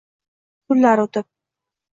Kunlar 0.69 1.03
o’tib 1.05 1.31